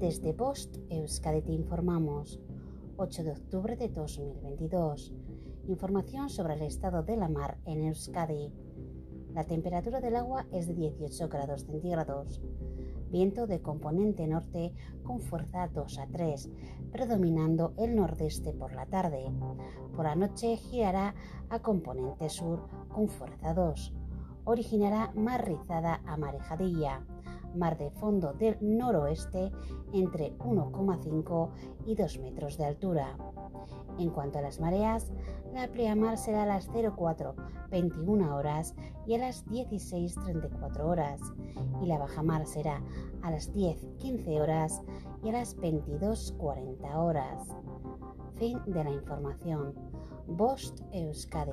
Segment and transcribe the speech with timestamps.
[0.00, 2.40] Desde Post Euskadi te informamos.
[2.96, 5.12] 8 de octubre de 2022.
[5.68, 8.50] Información sobre el estado de la mar en Euskadi.
[9.34, 12.40] La temperatura del agua es de 18 grados centígrados.
[13.10, 16.48] Viento de componente norte con fuerza 2 a 3,
[16.90, 19.30] predominando el nordeste por la tarde.
[19.94, 21.14] Por la noche girará
[21.50, 23.92] a componente sur con fuerza 2.
[24.44, 27.04] Originará mar rizada a marejadilla
[27.54, 29.50] mar de fondo del noroeste
[29.92, 31.50] entre 1,5
[31.86, 33.16] y 2 metros de altura.
[33.98, 35.10] En cuanto a las mareas,
[35.52, 38.74] la pleamar será a las 04.21 horas
[39.06, 41.20] y a las 16.34 horas,
[41.82, 42.82] y la bajamar será
[43.22, 44.80] a las 10.15 horas
[45.22, 47.48] y a las 22.40 horas.
[48.38, 49.74] Fin de la información.
[50.28, 51.52] Bost Euskadi,